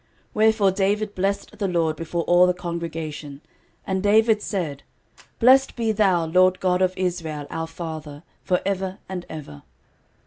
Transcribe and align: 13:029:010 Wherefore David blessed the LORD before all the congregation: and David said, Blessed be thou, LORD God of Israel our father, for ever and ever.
13:029:010 0.01 0.09
Wherefore 0.33 0.71
David 0.71 1.13
blessed 1.13 1.57
the 1.59 1.67
LORD 1.67 1.95
before 1.95 2.23
all 2.23 2.47
the 2.47 2.55
congregation: 2.55 3.39
and 3.85 4.01
David 4.01 4.41
said, 4.41 4.81
Blessed 5.37 5.75
be 5.75 5.91
thou, 5.91 6.25
LORD 6.25 6.59
God 6.59 6.81
of 6.81 6.97
Israel 6.97 7.45
our 7.51 7.67
father, 7.67 8.23
for 8.43 8.61
ever 8.65 8.97
and 9.07 9.27
ever. 9.29 9.61